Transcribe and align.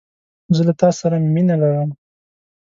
زه 0.55 0.61
له 0.67 0.73
تا 0.79 0.89
سره 0.99 1.15
مینه 1.33 1.55
لرم 1.61 1.89